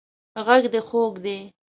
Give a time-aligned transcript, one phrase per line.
[0.45, 1.37] غږ دې خوږ دی